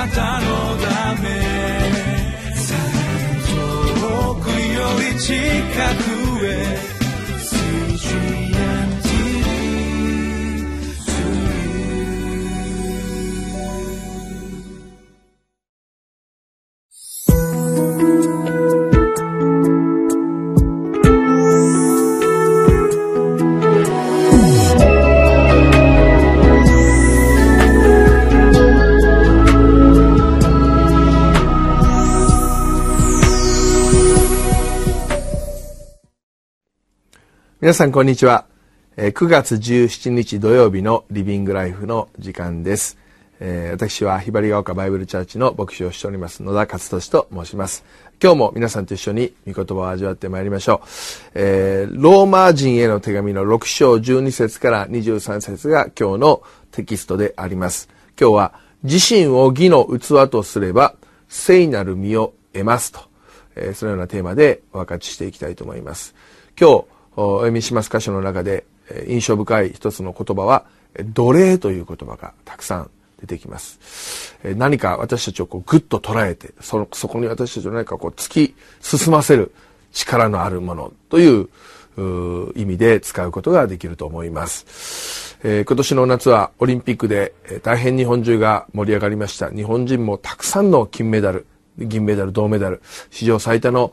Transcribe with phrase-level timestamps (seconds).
[0.00, 0.46] なたの
[0.78, 1.28] ため。
[4.00, 5.34] 遠くより近
[6.04, 6.09] く。
[37.62, 38.46] 皆さんこんにちは。
[38.96, 42.96] 9月17日土曜日のリビングライフの時間です。
[43.72, 47.84] 私はひばりが丘バイブルチャーチの牧師をしております野田勝利と申します。
[48.18, 50.88] 今日も皆さんと一緒に御言葉を味わってまいりましょう。
[51.34, 57.90] えー、ローマ人への手紙の6章12節から23節が今日のテキストであります。
[58.18, 58.54] 今日は
[58.84, 60.94] 自身を義の器とすれば
[61.28, 63.00] 聖なる身を得ますと、
[63.54, 66.14] えー、そのようなテーマでお分かちしていきたいと思います。
[66.58, 68.64] 今日お読みします箇所の中で
[69.06, 70.64] 印象深い一つの言葉は
[70.98, 72.90] 奴隷という言葉がたくさん
[73.20, 74.38] 出てきます。
[74.56, 79.52] 何か私たちをこうグッと捉えてそのそこに私たちを何かこう突き進ませる
[79.92, 81.48] 力のあるものという
[82.56, 89.50] 意味で使うことができると思います、えー、今年の夏はオリンピックで大変日本中が盛り上がりました。
[89.50, 91.46] 日本人もたくさんの金メダル
[91.78, 93.92] 銀メダル銅メダル史上最多の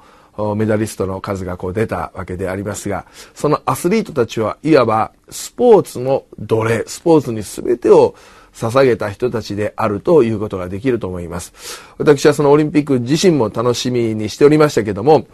[0.55, 8.16] メダリストの数がこう出たわけでありますが、そのアスリートたちはいわばスポーツの奴隷、スポーツに全てを
[8.53, 11.53] 捧げた人たちであるということができると思います。
[11.97, 15.27] 私はそのオリンピック自身も楽しみにしておりましたけども、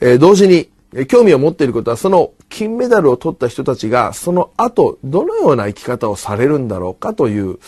[0.00, 0.70] えー、同時に
[1.06, 7.58] 興味を持っていることはその金メダルを取った人たちがその後どのような生き方をされるんだろうかという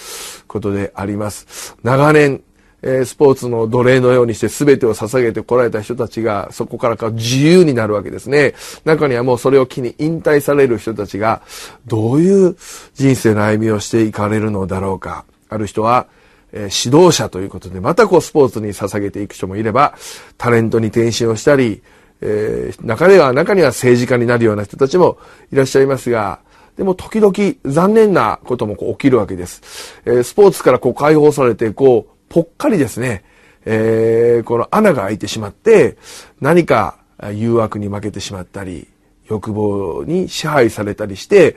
[0.46, 1.76] ことであります。
[1.82, 2.42] 長年
[2.82, 8.54] えスポーツの奴隷のようにして全てを捧げてこられた人たちがそこからか自由になるわけですね。
[8.84, 11.42] 中にはもうそれを機に引退される人たちが
[11.86, 12.56] どういう
[12.94, 15.24] 人生の歩みをしていかれるのだろうか。
[15.48, 16.06] ある人は、
[16.52, 19.94] え指導者ということでまたこうスポーツに捧げていく人もいれば
[20.36, 21.82] タレントに転身をしたり、
[22.20, 25.18] えー、中では中には政治家になるような人たちも
[25.52, 26.40] いらっしゃいますが
[26.76, 30.00] でも時々残念なこともこう起きるわけです。
[30.06, 33.24] えー、スポーツからこう解放されてこうぽっかりですね、
[33.66, 35.98] えー、この穴が開いてしまって、
[36.40, 36.96] 何か
[37.34, 38.88] 誘惑に負けてしまったり、
[39.28, 41.56] 欲望に支配されたりして、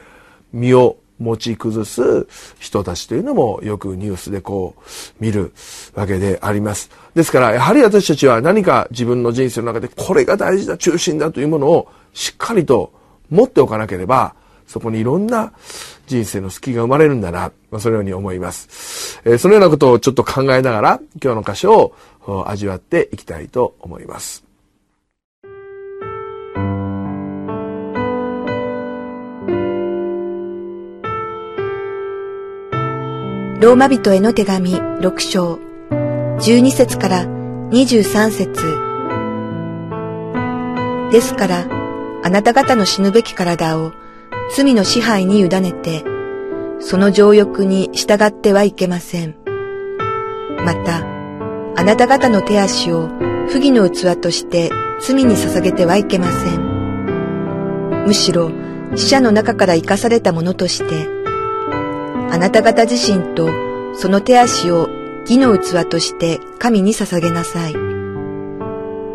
[0.52, 2.28] 身を持ち崩す
[2.60, 5.54] 人たちというのもよくニュースでこう見る
[5.94, 6.90] わけであります。
[7.14, 12.92] ですから、やはり私たちは何か自分の人生の中でこれが大事だ、中心だというものをしっかりと
[13.30, 14.36] 持っておかなければ、
[14.68, 15.54] そこにいろんな
[16.08, 21.94] 人生の隙が生まれるんだな、まあ、そのように思います、えー、そのようなことをちょっと考えながら今日の箇所
[22.28, 24.44] を味わっていきたいと思います。
[33.64, 35.58] ローマ人への手紙6章。
[35.90, 38.84] 12節から23節。
[41.14, 41.66] ですから
[42.24, 43.94] あなた方の死ぬべき体を
[44.52, 46.04] 罪の支配に委ねて、
[46.80, 49.36] その情欲に従ってはいけません。
[50.66, 51.04] また、
[51.76, 53.10] あなた方の手足を
[53.50, 58.04] 不義の器として罪に捧げてはいけません。
[58.06, 58.52] むしろ
[58.96, 61.08] 死者の中から生かされたものとして、
[62.30, 63.50] あなた方自身と
[63.96, 64.90] その手足を
[65.22, 67.74] 義の器として神に捧げなさい。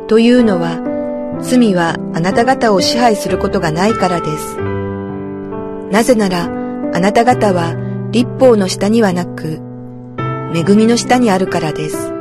[0.08, 0.80] というのは、
[1.40, 4.77] 罪はあなた方を支配することがないからです。
[5.90, 7.74] なぜなら、あなた方は
[8.10, 9.60] 立法の下にはなく、
[10.54, 12.12] 恵みの下にあるからです。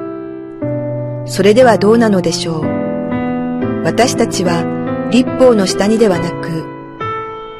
[1.25, 2.63] それではどうなのでしょう？
[3.83, 4.63] 私たちは
[5.11, 6.65] 立法の下にではなく、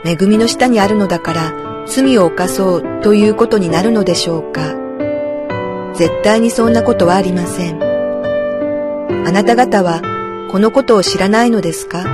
[0.06, 1.54] 恵みの下にあるのだから
[1.86, 4.76] 罪を犯そうということになるのでしょうか？
[5.96, 7.82] 絶対にそんなことはありません。
[9.26, 10.02] あなた方は
[10.52, 12.06] このことを知らないのですか？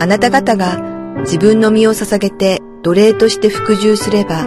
[0.00, 4.44] あなた方が自分の身を捧げて奴隷として服従すれば、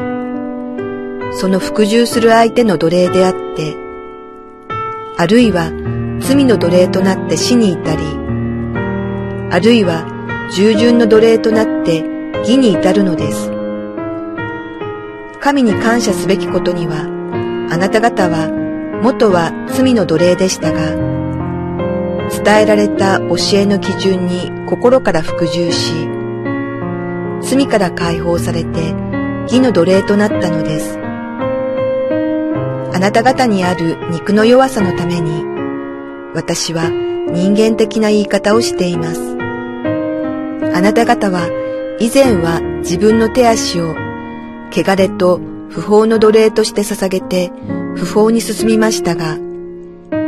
[1.33, 3.75] その服従する相手の奴隷であって、
[5.17, 5.71] あるいは
[6.19, 8.03] 罪の奴隷となって死に至り、
[9.51, 10.05] あるいは
[10.53, 11.99] 従順の奴隷となって
[12.39, 13.51] 義に至るのです。
[15.39, 17.07] 神に感謝すべきことには、
[17.71, 18.49] あなた方は
[19.01, 20.95] 元は罪の奴隷でしたが、
[22.43, 26.10] 伝えられた教えの基準に心から服従し、
[27.41, 28.95] 罪から解放されて
[29.43, 30.97] 義の奴隷となったのです。
[32.93, 35.43] あなた方にある肉の弱さのために、
[36.33, 39.37] 私は人間的な言い方をしています。
[40.73, 41.47] あなた方は
[41.99, 43.95] 以前は自分の手足を
[44.71, 45.39] 汚れと
[45.69, 47.51] 不法の奴隷として捧げて
[47.95, 49.37] 不法に進みましたが、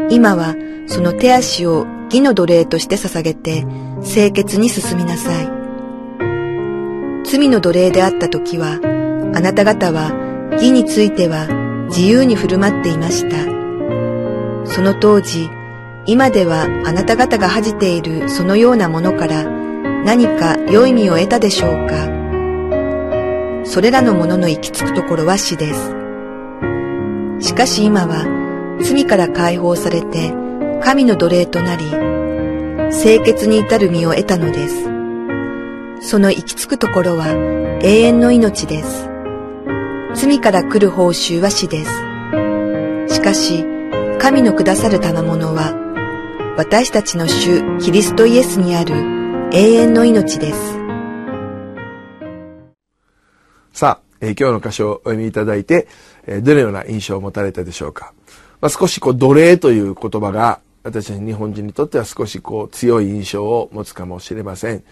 [0.09, 0.55] 今は
[0.87, 3.65] その手足を義の奴隷として捧げて
[4.03, 5.52] 清潔に進みなさい。
[7.33, 8.79] 罪の奴隷であった時は、
[9.33, 10.11] あなた方は
[10.51, 11.47] 義については
[11.87, 13.37] 自由に振る舞っていました。
[14.71, 15.49] その当時、
[16.05, 19.45] 今ではあなた方が恥じているそのようなものから
[20.05, 25.95] 何か良い意味を得たでしょうかそれらのものの行き着くところは死です。
[27.39, 30.35] しかし今は罪から解放されて
[30.83, 31.83] 神の奴隷となり、
[32.91, 35.02] 清潔に至る身を得たのです。
[36.05, 37.29] その行き着くところは
[37.81, 39.09] 永遠の命です。
[40.13, 43.15] 罪から来る報酬は死です。
[43.15, 43.65] しかし、
[44.19, 45.73] 神のくださる賜物は、
[46.57, 48.93] 私たちの主キリストイエスにある
[49.53, 50.77] 永遠の命です。
[53.71, 55.87] さあ、えー、今日の箇所をお読みいただいて、
[56.27, 58.13] えー、どのような印象を持たれたでしょうか。
[58.59, 64.83] まあ、少しこう奴隷という言葉が私たち日本人にとっては少しこう強い印象を持つかもしれません。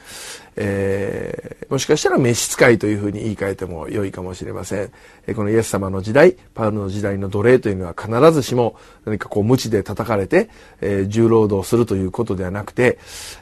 [0.56, 4.92] えー、もしかしたら召使いというふうに言い換えても良いかもしれません。
[5.28, 10.50] え、このイエス様の時代、パウルの時代の奴隷というのは必ずしも何かこう無知で叩かれて、
[10.80, 12.98] えー、重労働するということではなくて、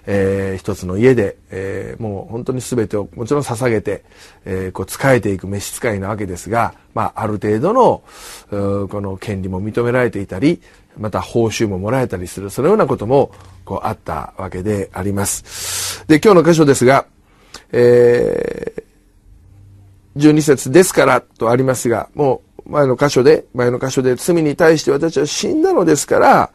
[0.07, 4.03] えー、一つの家で、えー、もう本当に全てをもちろん捧げて、
[4.45, 8.03] え、こう仕えていく召使いなわけですが、まあある程度の
[8.49, 10.61] この権利も認められていたり、
[10.97, 13.31] また報酬ももらえたりする、そのようなことも
[13.65, 16.05] こうあったわけであります。
[16.07, 17.05] で、今日の箇所ですが、
[17.71, 26.51] えー、12節ですからとありますが、もう前の箇所で、前の箇所で罪に対して私は死んだのですから、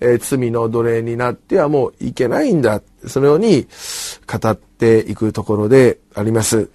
[0.00, 2.82] えー、罪の奴隷になってはもういけないんだ。
[3.06, 3.66] そのように
[4.26, 6.68] 語っていくところであります。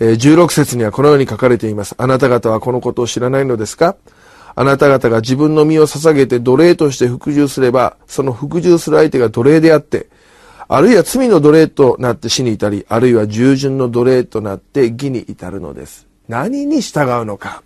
[0.00, 1.94] えー、16節にはこのように書かれています。
[1.98, 3.96] あなた方はこのことを知らないのですか？
[4.60, 10.08] あなた方が自分の身を捧げて奴隷として服従すれば、その服従する相手が奴隷であって、
[10.68, 16.06] あるいは罪の奴隷となって死に至り、あるいは従順の奴隷となって義に至るのです。
[16.28, 17.62] 何に従うのか。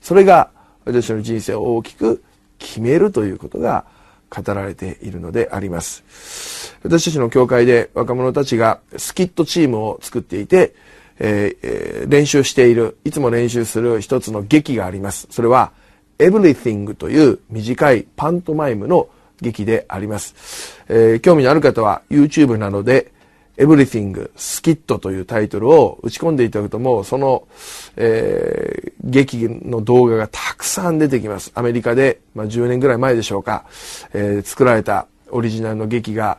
[0.00, 0.48] それが
[0.86, 2.22] 私の人生を大きく
[2.58, 3.84] 決めるということが
[4.30, 6.74] 語られているのであります。
[6.82, 10.74] 私たちの教会で若者たちがスキットチームを作っていて、
[11.18, 15.28] えー、練習している、いつも練習する一つの劇があります。
[15.30, 15.78] それは
[16.20, 19.08] Everything という短いパントマイムの
[19.40, 20.76] 劇であります。
[20.88, 23.10] えー、興味のある方は YouTube などで
[23.56, 27.48] Everything スキットというタイトルを打ち込んでいただくともうその、
[27.96, 31.52] えー、劇の動画がたくさん出てきます。
[31.54, 33.64] アメリカで、まあ、10年ぐらい前でしょうか、
[34.12, 36.38] えー、作られたオリジナルの劇が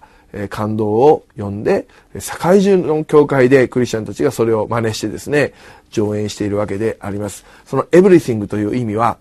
[0.50, 1.88] 感動を呼んで、
[2.18, 5.54] 世界中の教会でクリスチャンたちがそれを真似してですね、
[5.89, 7.45] 上演しているわけであります。
[7.66, 9.18] その everything という意味は、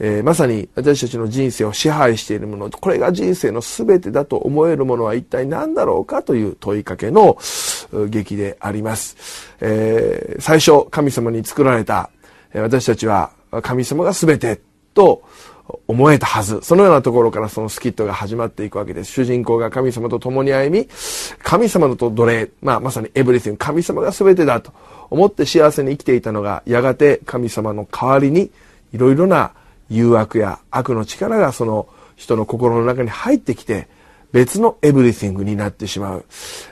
[0.00, 7.36] えー、まさに私たちの人生を支配しているもの、これが人生の全てだと思えるものは一体何だろうかという問いかけの
[8.08, 9.56] 劇であります。
[9.60, 12.10] えー、最初神様に作られた
[12.54, 13.30] 私たちは
[13.62, 14.60] 神様が全て
[14.94, 15.22] と
[15.86, 16.60] 思えたはず。
[16.62, 19.12] そのようなところからそのスキットが始まっていくわけです。
[19.12, 20.88] 主人公が神様と共に歩み、
[21.42, 24.72] 神様のと奴隷、まあまさにエブリシン、神様が全てだと
[25.10, 28.50] 思って幸せに生きていたのが、やがて神様の代わりに
[28.92, 29.52] いろいろな
[29.90, 33.88] 誘惑や悪の力がその人の心の中に入ってきて、
[34.32, 36.24] 別のエブリシングになってしまう。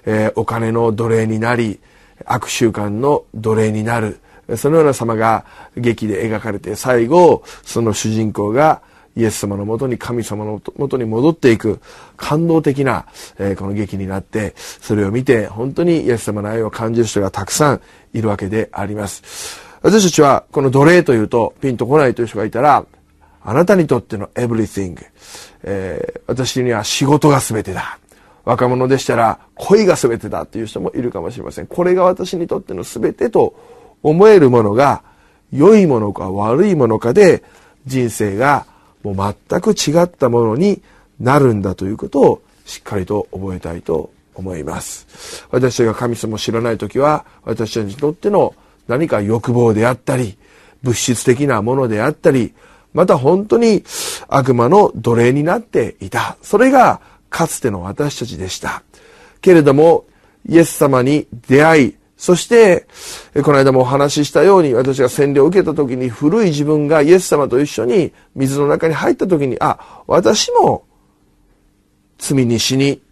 [0.05, 1.81] えー、お金の奴隷になり、
[2.25, 4.21] 悪習慣の奴隷になる。
[4.57, 5.45] そのような様が
[5.77, 8.83] 劇で描かれて、最後、その主人公が
[9.17, 11.81] イエス様のもとに神様のもとに戻っていく
[12.17, 13.07] 感動的な、
[13.39, 17.81] えー、この劇になって、それを見て本当にイエス様の愛を感じる人がたくさん
[18.13, 19.61] いるわけであります。
[19.83, 22.85] 私たちはこの奴隷というとピンとこないという人がいたら、
[23.49, 24.99] あなたにとっての everything、
[25.63, 28.01] えー、私には仕事が全てだ。
[28.45, 31.69] 若者でしたら恋が全てだっていう人もいるかもしれません。
[31.69, 33.55] これが私にとっての全てと
[34.03, 35.05] 思えるものが
[35.53, 37.45] 良いものか悪いものかで
[37.87, 38.67] 人生が
[39.05, 40.83] もう全く違ったものに
[41.21, 45.47] なるんだということをしっかりと覚えたいと思います。
[45.53, 48.57] 私が神様を知らない時は私たちにとっての
[48.89, 50.37] 何か欲望であったり
[50.83, 52.55] 物質的なものであったり
[52.97, 53.85] また本当に
[54.27, 56.39] 悪魔の奴隷になっていた。
[56.41, 58.83] それがかつての私たちでした。
[59.43, 60.07] けれども
[60.49, 62.87] イエス様に出会いそして、
[63.45, 70.87] この間もお話ししたように、私が洗礼を受けた時に古い自分がイエス様と一緒に水の中に入った時に、あ、私も
[72.17, 73.03] 罪に死に、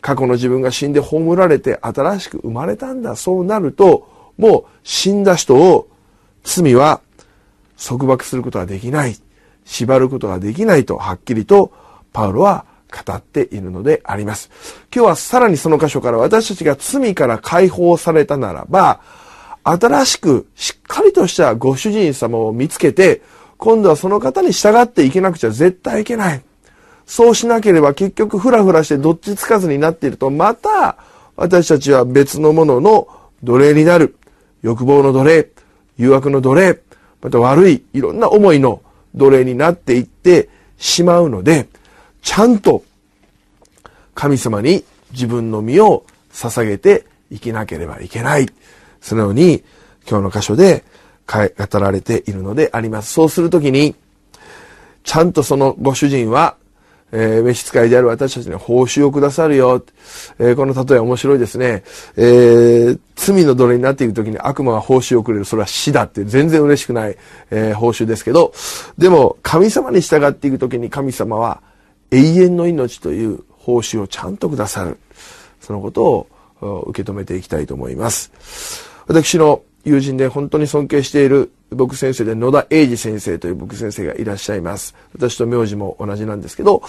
[0.00, 3.16] 過去の自分が死んで葬られて新しく生まれたんだ。
[3.16, 5.88] そうなると、もう死んだ人を
[6.44, 7.00] 罪は
[7.76, 9.16] 束縛することはできない。
[9.64, 11.72] 縛ることができないとはっきりと
[12.12, 12.64] パウロは
[13.04, 14.50] 語っているのであります。
[14.94, 19.00] 今日はさらにその箇所から私たちが罪から解放されたならば、
[19.64, 23.22] 新しくしっかりとしたご主人様を見つけて、
[23.58, 26.42] 今度はその方に従っていけなくちゃ絶対いけない。
[27.04, 30.96] そうしなければ結局フラフラしてどっちつかずになっていると、また
[31.34, 33.08] 私たちは別のものの
[33.42, 34.16] 奴隷になる。
[34.62, 35.50] 欲望の奴隷、
[35.98, 36.80] 誘惑の奴隷、
[37.22, 38.82] また悪いいろんな思いの
[39.14, 41.68] 奴隷になっていってしまうので、
[42.22, 42.84] ちゃんと
[44.14, 48.48] 神様に自分の身を捧げて生きなければいけない。
[49.00, 49.62] そのように
[50.08, 50.84] 今日の箇所で
[51.26, 53.12] 語られているのであります。
[53.12, 53.94] そうするときに、
[55.04, 56.56] ちゃんとそのご主人は、
[57.12, 59.84] えー、召使いである私たちに報酬をくださるよ。
[60.38, 61.84] えー、この例え面白いですね。
[62.16, 65.44] えー、罪の奴隷になっている時に悪魔が報酬をくれる。
[65.44, 67.16] それは死だって全然嬉しくない、
[67.50, 68.52] え報酬ですけど、
[68.98, 71.62] でも神様に従っていく時に神様は
[72.10, 74.98] 永遠の命という報酬をちゃんとくださる。
[75.60, 76.26] そのことを
[76.88, 78.32] 受け止めていきたいと思います。
[79.06, 84.96] 私の友人で本当に尊敬している僕先生で野田英二先生という僕先生がいらっしゃいます。
[85.14, 86.82] 私と名字も同じなんですけど、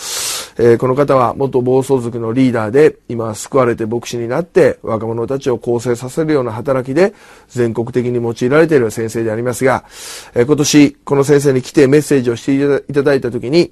[0.58, 7.14] えー、この方は元暴走族のリーダーで、今救われて牧師になって若者たちを構成させるような働きで
[7.50, 9.86] 全国的に用いられている先生でありますが、
[10.34, 13.72] えー、今年この先生に来てメッセージをしていただいたときに、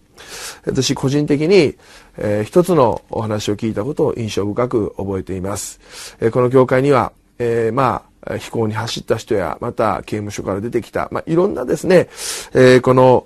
[0.68, 1.76] 私個人的に、
[2.18, 5.80] えー、一つのお話を聞いたことを印象深く覚えています。
[6.22, 12.08] えこの教会には、えまあ、飛行に走った人や、また刑務所から出てきた、まあ、いろんなですね、
[12.54, 13.26] えー、この、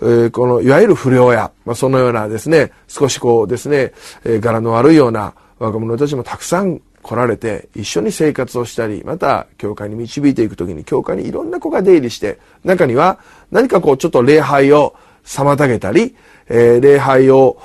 [0.00, 3.92] えー、この、いわゆる不良や、まあ、そのようなですね、少しこうですね、
[4.24, 13.18] えー、柄の悪いような若者たちもたくさん来られて、一緒に生活をしたり、また、教会に導いていくときに、教会にいろんな子が出入りして、中には、
[13.50, 16.14] 何かこう、ちょっと礼拝を妨げたり、
[16.48, 17.58] えー、礼拝を、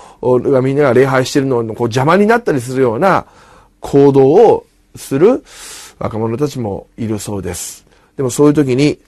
[0.61, 3.25] みんなが礼拝しているのをこう邪魔になったりするような
[3.79, 5.43] 行動をする、
[6.00, 7.85] 若者たちもいるそうです。
[8.17, 9.00] でもそういう時に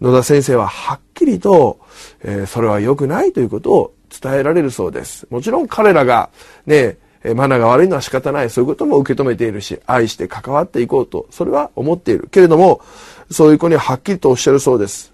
[0.00, 1.80] 野田先生ははっきりと、
[2.22, 5.26] えー、それは良くないということを伝えられるそうです。
[5.30, 6.30] もちろん彼らが
[6.66, 6.98] ね、
[7.34, 8.50] マナーが悪いのは仕方ない。
[8.50, 12.28] そういうことも受け止めているし、愛して関わっていこうと、それは思っている。
[12.30, 12.82] けれども、
[13.30, 15.12] そういう子にははっきりとおっしゃるそうです。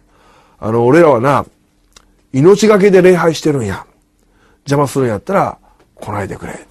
[0.59, 1.47] あの、俺らはな、
[2.33, 3.87] 命がけで礼拝してるんや。
[4.65, 5.59] 邪魔するんやったら
[5.95, 6.67] 来ないでくれ。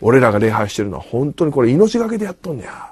[0.00, 2.91] 俺らが礼拝してるのは本当にこれ命がけでやっとんねや。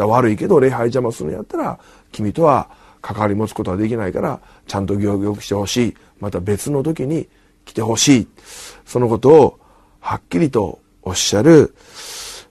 [0.00, 1.78] だ悪いけど礼拝邪魔するんやったら
[2.10, 2.68] 君とは
[3.02, 5.96] 関わり持つことはできないからちゃんと行儀してほしい。
[6.20, 7.28] また別の時に
[7.64, 8.28] 来てほしい。
[8.84, 9.60] そのことを
[10.00, 11.74] はっきりとおっしゃる、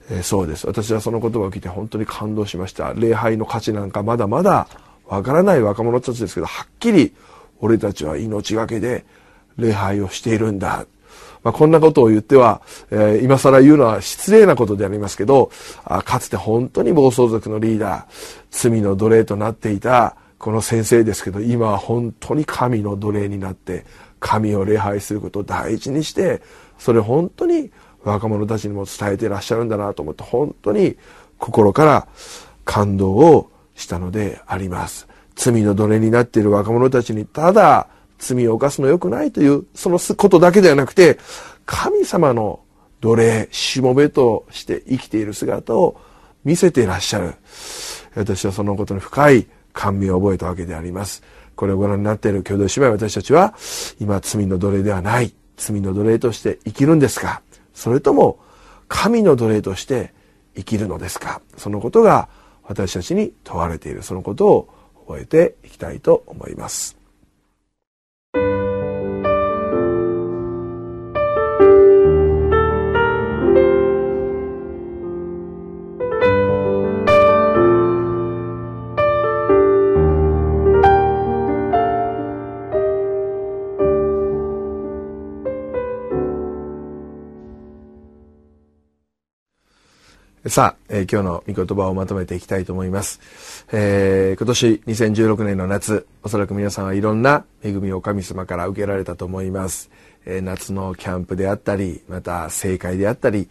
[0.09, 0.65] えー、そうです。
[0.65, 2.93] 私はその言葉を聞いて本当に感動しました。
[2.93, 4.67] 礼拝の価値なんかまだまだ
[5.07, 7.13] わからない若者たちですけどはっきり
[7.59, 9.05] 俺たちは命がけで
[9.57, 10.85] 礼拝をしているんだ。
[11.43, 15.51] まあ、こんなことを言っては、えー、今更言うのは失礼なことでありますけど、
[15.85, 23.85] あかつて本当に暴走族のリーダー、罪の奴隷となっていたこの先生ですけど、今は本当に神の奴隷になって、
[24.19, 26.41] 神を礼拝することを大事にして、
[26.77, 27.71] それ本当に
[28.03, 30.97] 若者たちにも伝えていらっしゃるんだなと思って、本当に
[31.37, 32.07] 心から
[32.65, 35.07] 感動をしたのであります。
[35.35, 37.87] 罪の奴隷になっている若者たちにただ、
[38.19, 41.17] 罪を犯すの良くないというそのことだけではなくて
[41.65, 42.59] 神様の
[43.01, 45.99] 奴隷しもべとして生きている姿を
[46.43, 47.33] 見せていらっしゃる。
[48.15, 51.23] 私はそのことに深い感銘を覚えたわけであります。
[51.55, 53.55] これをご覧になっている兄弟姉妹私たちは
[53.99, 55.33] 今罪の奴隷ではない。
[55.57, 57.41] 罪の奴隷として生きるんですか？
[57.73, 58.39] それとも
[58.87, 60.13] 神の奴隷として
[60.55, 61.41] 生きるのですか？
[61.57, 62.29] そのことが
[62.63, 64.03] 私たちに問われている。
[64.03, 64.69] そのことを
[65.07, 66.98] 覚えていきたいと思います。
[90.49, 93.19] さあ、えー、今日の御言葉をまとめていきたいと思います。
[93.71, 99.91] えー、今年2016年の夏、おそらく皆さんはいろんな恵みを神様から受けられたと思います。
[100.25, 103.47] えー、夏のキャンプであったり、また正会であったり、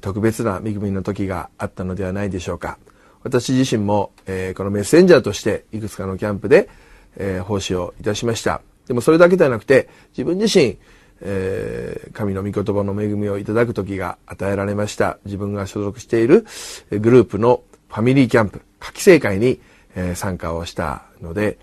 [0.00, 2.78] 特別な恵みの時があったのではないでしょうか。
[3.24, 6.68] 私自身も、えー、このメッセンジャーとしていくつかのキャンプで、
[7.16, 10.76] えー、奉仕をいたしましたでもそれだけではなくて自分自身
[11.24, 16.46] えー、神の御言葉の恵みをいただく時が与えられました自分が所属している
[16.90, 19.60] グループのファミリーキャンプ夏季生会に、
[19.96, 21.58] えー、参加をしたので、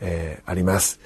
[0.00, 1.00] えー、あります。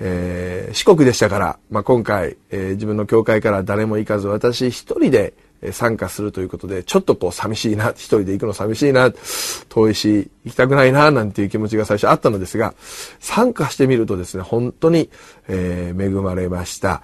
[0.00, 5.34] えー、四国でしたから、まあ、今回、えー、自分の教会から誰も行かず私一人で
[5.72, 9.12] 参加するということで、ちょっとこう寂しいな、一人で行くの寂しいな、
[9.68, 12.74] 遠いし、行きたくないな、なんていう気持ちが最初あったのですが、
[13.18, 15.10] 参加してみるとですね、本当に、
[15.48, 17.02] えー、恵まれました。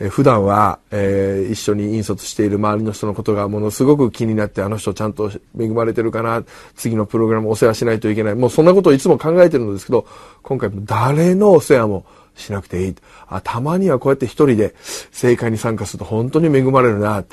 [0.00, 6.42] えー、普段は、えー、一緒に引率している周りの人のことがものすごく気になって、あの人ちゃんと恵まれてるかな、
[6.76, 8.34] 次のプログラムお世話しないといけない。
[8.34, 10.06] もうそんなことをいつも考えてるんですけど、
[10.42, 12.94] 今回も誰のお世話もしなくていい。
[13.28, 14.74] あ、たまにはこうやって一人で
[15.10, 17.24] 正解に参加すると本当に恵まれるな。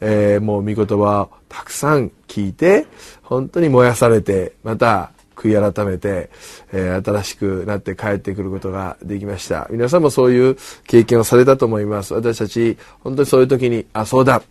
[0.00, 2.86] えー、もう見言葉をたくさん聞いて、
[3.22, 6.30] 本当に燃やされて、また悔い改めて、
[6.72, 9.66] えー、新しくなって帰ってくることができました。
[9.70, 10.56] 皆さんもそういう
[10.86, 12.14] 経験をされたと思います。
[12.14, 14.42] 私たち、本当にそういう時に、あ、そうだ。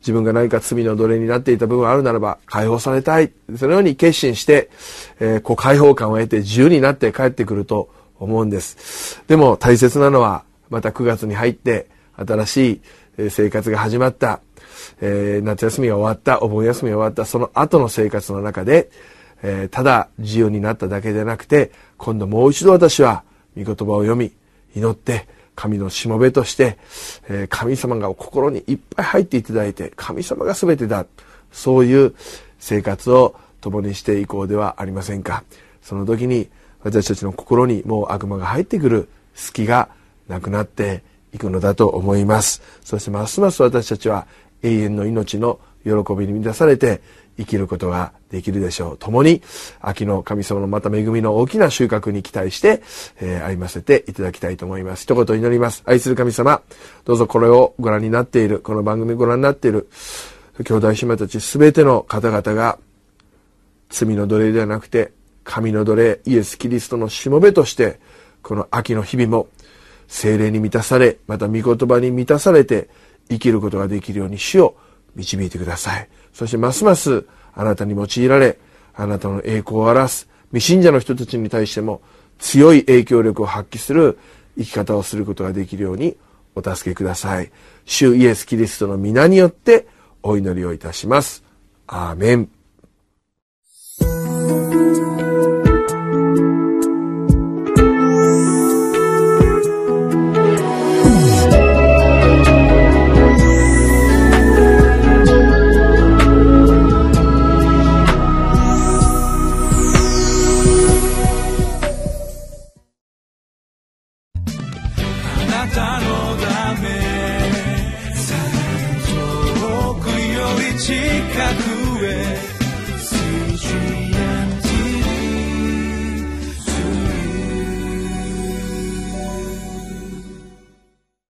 [0.00, 3.32] 自分が何か罪の奴隷になっていた部分があるならば解放されたい。
[3.56, 4.68] そのように決心して、
[5.20, 7.88] えー、こう解放感を得て自由になって帰ってくると
[8.22, 9.22] 思うんです。
[9.26, 12.80] でも大切なのは、また9月に入って新し
[13.18, 14.40] い生活が始まった、
[15.00, 18.90] えー、夏休みが終わった、お盆休みが終わった、その後の生活の中で、
[19.42, 23.24] えー、ただ自由になっただけでなくて、今度もう一度私は
[23.56, 24.32] 御言葉を読み、
[24.74, 26.78] 祈って、神のしもべとして、
[27.28, 31.06] えー、神様が心にいっぱい入っていただいて、神様が全てだ。
[31.50, 32.14] そういう
[32.58, 35.44] 生活を共にしていこうではありませんか。
[35.82, 36.48] その時に
[36.82, 39.88] 私たちの心にもう悪魔が入ってくる隙が
[40.28, 42.62] なくなっていくのだと思います。
[42.82, 44.26] そしてますます私たちは
[44.62, 47.00] 永遠の命の喜びに満たされて
[47.36, 48.98] 生きることができるでしょう。
[48.98, 49.42] 共に
[49.80, 52.82] 秋の神様のまた恵みの大きな収穫に期待して、
[53.20, 55.02] えー、歩ませていただきたいと思います。
[55.04, 55.82] 一言祈ります。
[55.86, 56.62] 愛する神様
[57.04, 58.60] どうぞこれをご覧になっている。
[58.60, 59.88] この番組ご覧になっている。
[60.64, 62.78] 兄弟姉妹たち全ての方々が
[63.88, 65.12] 罪の奴隷ではなくて
[65.44, 68.00] 神の奴隷イエス・キリストのしもべとして
[68.42, 69.48] この秋の日々も
[70.08, 72.88] 精霊に満たされまた御言葉に満たされて
[73.28, 74.76] 生きることができるように主を
[75.14, 76.08] 導いてください。
[76.32, 78.58] そしてますますあなたに用いられ
[78.94, 82.02] あなたの栄光を表す未信者の人たちに対しても
[82.38, 84.18] 強い影響力を発揮する
[84.58, 86.16] 生き方をすることができるように
[86.54, 87.50] お助けください。
[87.84, 89.86] 主イエス・キリストの皆によって
[90.22, 91.42] お祈りをいたします。
[91.86, 92.61] アーメン。